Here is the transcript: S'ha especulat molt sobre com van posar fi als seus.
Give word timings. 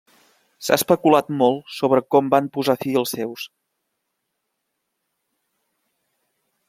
S'ha 0.67 0.77
especulat 0.79 1.27
molt 1.41 1.67
sobre 1.79 2.01
com 2.15 2.31
van 2.35 2.49
posar 2.57 2.77
fi 2.85 2.95
als 3.01 3.13
seus. 3.17 3.45